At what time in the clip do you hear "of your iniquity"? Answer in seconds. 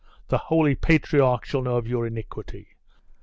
1.77-2.69